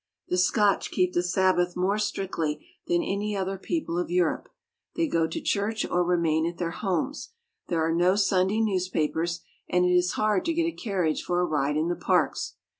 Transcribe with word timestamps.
The 0.29 0.37
Scotch 0.39 0.89
keep 0.89 1.13
the 1.13 1.21
Sab 1.21 1.57
bath 1.57 1.75
more 1.75 1.99
strictly 1.99 2.65
than 2.87 3.03
any 3.03 3.37
other 3.37 3.59
people 3.59 3.99
of 3.99 4.09
Europe. 4.09 4.49
They 4.95 5.05
go 5.07 5.27
to 5.27 5.39
church 5.39 5.85
or 5.85 6.03
remain 6.03 6.47
at 6.47 6.57
their 6.57 6.71
homes. 6.71 7.33
There 7.67 7.85
are 7.85 7.93
no 7.93 8.15
Sunday 8.15 8.61
newspapers, 8.61 9.41
and 9.69 9.85
it 9.85 9.93
is 9.93 10.13
hard 10.13 10.43
to 10.45 10.55
get 10.55 10.65
a 10.65 10.71
carriage 10.71 11.21
for 11.21 11.39
a 11.41 11.45
ride 11.45 11.77
in 11.77 11.87
the 11.87 11.95
parks. 11.95 12.55